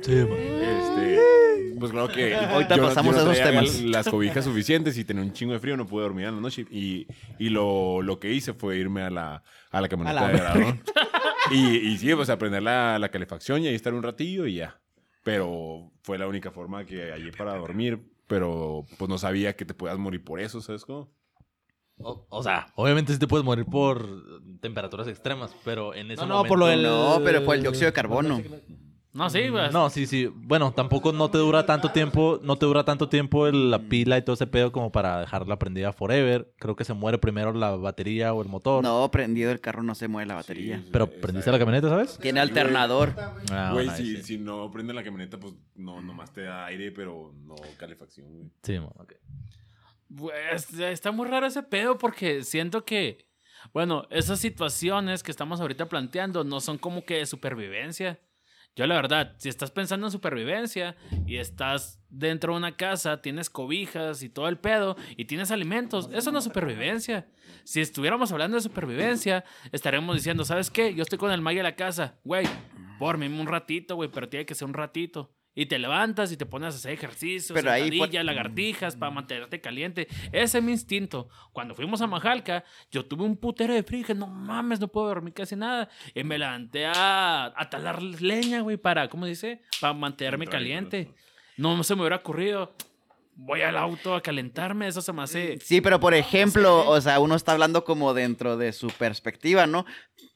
[0.00, 0.14] Sí.
[0.14, 1.18] Este,
[1.78, 3.80] pues claro que Ahorita pasamos yo no a esos traía temas.
[3.82, 6.66] las cobijas suficientes y tenía un chingo de frío, no pude dormir en la noche.
[6.72, 7.06] Y,
[7.38, 10.40] y lo, lo que hice fue irme a la, a la camioneta A la de
[10.46, 10.82] Aarón.
[11.52, 14.56] Y, y sí, pues a prender la, la calefacción y ahí estar un ratillo y
[14.56, 14.80] ya.
[15.22, 18.00] Pero fue la única forma que hallé para dormir.
[18.26, 21.12] Pero pues no sabía que te podías morir por eso, ¿sabes cómo?
[21.98, 24.04] O, o sea, obviamente sí te puedes morir por
[24.60, 26.48] temperaturas extremas, pero en ese No, no, momento...
[26.48, 26.82] por lo del...
[26.82, 28.40] No, pero por el dióxido de carbono.
[29.14, 29.70] No, sí, pues.
[29.74, 30.26] No, sí, sí.
[30.34, 34.16] Bueno, tampoco no te dura tanto tiempo, no te dura tanto tiempo el- la pila
[34.16, 36.50] y todo ese pedo como para dejarla prendida forever.
[36.58, 38.82] Creo que se muere primero la batería o el motor.
[38.82, 40.78] No, prendido el carro no se mueve la batería.
[40.78, 42.18] Sí, Pero prendiste la camioneta, ¿sabes?
[42.22, 43.14] Tiene alternador.
[43.50, 47.34] Ah, Güey, si, si no prende la camioneta, pues no, nomás te da aire, pero
[47.44, 48.50] no calefacción, güey.
[48.62, 49.12] Sí, ok.
[50.80, 53.26] Está muy raro ese pedo porque siento que,
[53.72, 58.20] bueno, esas situaciones que estamos ahorita planteando no son como que de supervivencia.
[58.74, 60.96] Yo la verdad, si estás pensando en supervivencia
[61.26, 66.08] y estás dentro de una casa, tienes cobijas y todo el pedo y tienes alimentos,
[66.10, 67.26] eso no es supervivencia.
[67.64, 70.94] Si estuviéramos hablando de supervivencia, estaríamos diciendo, ¿sabes qué?
[70.94, 72.46] Yo estoy con el Mike en la casa, güey,
[72.98, 75.30] dormime un ratito, güey, pero tiene que ser un ratito.
[75.54, 79.10] Y te levantas y te pones a hacer ejercicios, Pero ahí fue- sentadillas, lagartijas para
[79.10, 80.08] mantenerte caliente.
[80.32, 81.28] Ese es mi instinto.
[81.52, 83.98] Cuando fuimos a Majalca, yo tuve un putero de frío.
[84.00, 85.90] y Dije, no mames, no puedo dormir casi nada.
[86.14, 89.60] Y me levanté a, a talar leña, güey, para, ¿cómo dice?
[89.80, 91.10] Para mantenerme caliente.
[91.58, 92.72] No se me hubiera ocurrido.
[93.34, 95.58] Voy al auto a calentarme, eso se me hace.
[95.60, 99.84] Sí, pero por ejemplo, o sea, uno está hablando como dentro de su perspectiva, ¿no?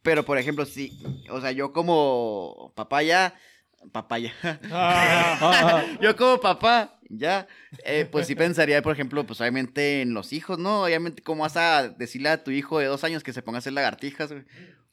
[0.02, 0.98] Pero por ejemplo, sí,
[1.31, 3.35] o sea, yo como papá ya,
[3.92, 4.32] papá ya,
[6.00, 7.46] yo como papá ya,
[7.84, 10.84] eh, pues sí pensaría, por ejemplo, pues obviamente en los hijos, ¿no?
[10.84, 13.60] Obviamente, ¿cómo vas a decirle a tu hijo de dos años que se ponga a
[13.60, 14.44] hacer lagartijas, güey?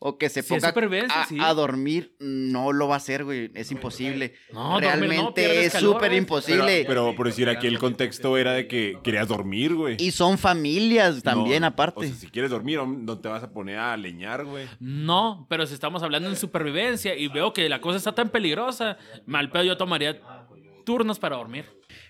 [0.06, 0.74] O que se Sí, ponga
[1.14, 1.38] a, sí.
[1.40, 4.34] a dormir, no lo va a hacer, güey, es imposible.
[4.52, 6.84] No, Realmente es súper imposible.
[6.86, 9.96] Pero, pero por decir aquí el contexto era de que querías dormir, güey.
[10.00, 12.02] Y son familias también, No, aparte.
[12.02, 14.68] O sea, si quieres dormir, no te vas a poner a leñar, güey.
[14.82, 18.98] No, pero si estamos hablando en supervivencia y veo que la cosa está tan peligrosa,
[19.26, 20.20] mal pedo yo tomaría
[20.86, 21.64] turnos para dormir.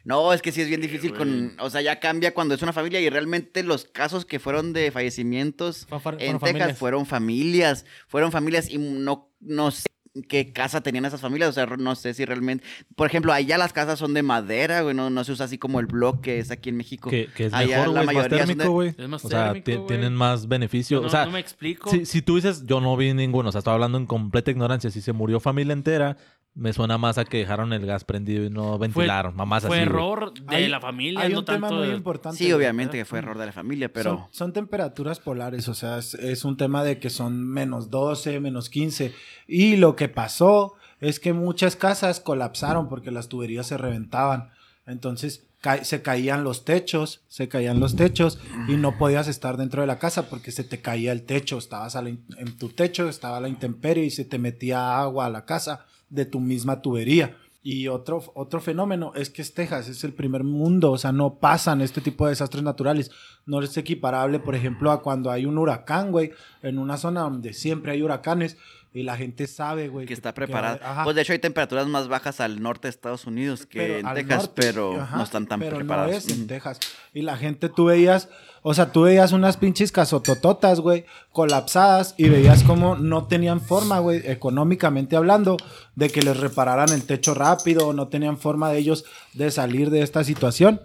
[0.06, 2.74] No, es que sí es bien difícil con, o sea, ya cambia cuando es una
[2.74, 6.78] familia y realmente los casos que fueron de fallecimientos Fue- en Texas familias.
[6.78, 9.86] fueron familias, fueron familias y no, no sé
[10.28, 12.64] qué casa tenían esas familias, o sea, no sé si realmente,
[12.96, 15.80] por ejemplo, allá las casas son de madera, güey, no, no se usa así como
[15.80, 17.10] el bloque es aquí en México.
[17.10, 18.90] Que, que es Allá mejor, la güey, es más mayoría de- térmico, güey.
[18.96, 21.02] Es más O sea, térmico, tienen más beneficio.
[21.02, 21.90] No, o sea, no me explico.
[21.90, 24.92] si, si tú dices, yo no vi ninguno, o sea, estaba hablando en completa ignorancia,
[24.92, 26.18] si se murió familia entera,
[26.56, 29.90] me suena más a que dejaron el gas prendido y no ventilaron, mamás Fue así.
[29.90, 29.98] güey.
[30.02, 32.38] error de Hay- la familia, Hay no un tema muy de- importante.
[32.38, 35.98] Sí, obviamente que fue error de la familia, pero Son, son temperaturas polares, o sea,
[35.98, 39.14] es, es un tema de que son menos 12, menos 15.
[39.48, 44.52] Y lo que pasó es que muchas casas colapsaron porque las tuberías se reventaban.
[44.86, 48.38] Entonces ca- se caían los techos, se caían los techos
[48.68, 51.58] y no podías estar dentro de la casa porque se te caía el techo.
[51.58, 55.26] Estabas a la in- en tu techo, estaba la intemperie y se te metía agua
[55.26, 57.36] a la casa de tu misma tubería.
[57.66, 61.36] Y otro, otro fenómeno es que es Texas, es el primer mundo, o sea, no
[61.36, 63.10] pasan este tipo de desastres naturales.
[63.46, 67.54] No es equiparable, por ejemplo, a cuando hay un huracán, güey, en una zona donde
[67.54, 68.58] siempre hay huracanes
[68.94, 70.06] y la gente sabe, güey.
[70.06, 71.04] que está preparada.
[71.04, 74.14] Pues de hecho hay temperaturas más bajas al norte de Estados Unidos que Pero en
[74.14, 76.12] Texas, norte, pero ajá, no están tan pero preparados.
[76.12, 76.48] No es en.
[76.48, 76.80] Texas.
[77.12, 78.30] Y la gente, tú veías,
[78.62, 83.98] o sea, tú veías unas pinches casotototas, güey, colapsadas y veías como no tenían forma,
[83.98, 85.58] güey, económicamente hablando,
[85.96, 90.04] de que les repararan el techo rápido, no tenían forma de ellos de salir de
[90.04, 90.82] esta situación.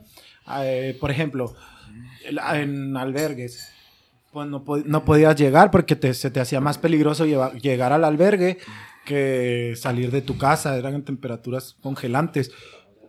[0.61, 1.55] Eh, por ejemplo,
[2.25, 3.69] en albergues,
[4.33, 8.05] pues no, po- no podías llegar porque te- se te hacía más peligroso llegar al
[8.05, 8.59] albergue
[9.05, 12.51] que salir de tu casa, eran en temperaturas congelantes.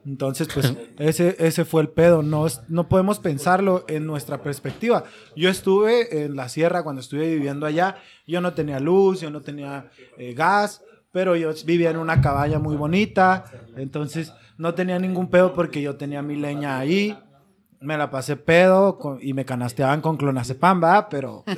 [0.05, 5.03] Entonces, pues ese, ese fue el pedo, no, no podemos pensarlo en nuestra perspectiva.
[5.35, 9.41] Yo estuve en la sierra cuando estuve viviendo allá, yo no tenía luz, yo no
[9.41, 10.81] tenía eh, gas,
[11.11, 13.43] pero yo vivía en una cabaña muy bonita,
[13.75, 17.17] entonces no tenía ningún pedo porque yo tenía mi leña ahí,
[17.81, 21.09] me la pasé pedo con- y me canasteaban con clonazepam, ¿va?
[21.09, 21.43] Pero...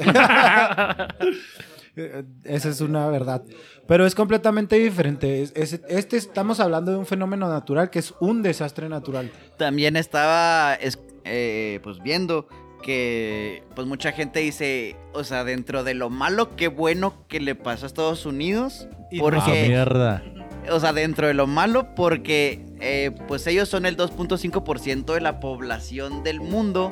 [2.45, 3.43] Esa es una verdad.
[3.87, 5.41] Pero es completamente diferente.
[5.41, 9.29] Es- es- este estamos hablando de un fenómeno natural que es un desastre natural.
[9.57, 12.47] También estaba es- eh, pues viendo
[12.81, 17.55] que pues mucha gente dice, o sea, dentro de lo malo, qué bueno que le
[17.55, 20.23] pasó a Estados Unidos, Y Ah, porque, mierda.
[20.71, 25.39] o sea, dentro de lo malo, porque eh, pues ellos son el 2.5% de la
[25.39, 26.91] población del mundo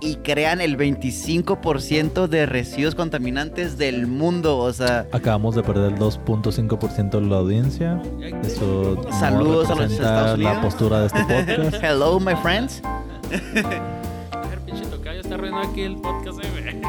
[0.00, 5.98] y crean el 25% de residuos contaminantes del mundo, o sea, Acabamos de perder el
[5.98, 8.02] 2.5% de la audiencia.
[8.42, 10.54] Eso no Saludos a los Estados Unidos.
[10.54, 11.74] la postura de este podcast.
[11.82, 12.82] hello my friends.
[12.84, 16.82] A ver, pinche tocayo, está arruinando aquí el podcast, güey.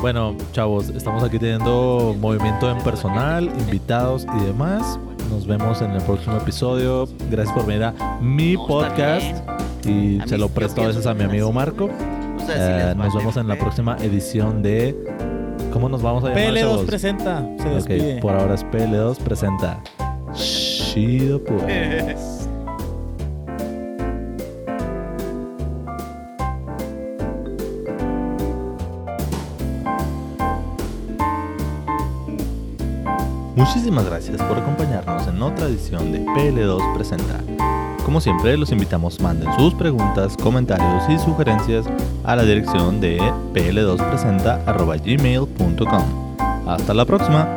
[0.00, 4.98] Bueno, chavos, estamos aquí teniendo movimiento en personal, invitados y demás.
[5.30, 7.08] Nos vemos en el próximo episodio.
[7.30, 9.24] Gracias por venir a mi No, podcast.
[9.86, 11.52] Y A se mí- lo presto a veces a mi amigo.
[11.52, 11.84] Marco.
[11.86, 14.96] O sea, sí Eh, nos vemos en la próxima edición de.
[15.72, 16.42] ¿Cómo nos vamos a llamar?
[16.44, 16.84] PL2 chavos?
[16.86, 18.20] presenta, se Ok, despide.
[18.20, 19.80] por ahora es PL2 presenta.
[20.34, 22.18] Chido pues.
[33.56, 37.40] Muchísimas gracias por acompañarnos en otra edición de PL2 Presenta.
[38.04, 41.86] Como siempre, los invitamos manden sus preguntas, comentarios y sugerencias
[42.24, 43.18] a la dirección de
[43.52, 46.36] pl2presenta.gmail.com.
[46.66, 47.48] Hasta la próxima.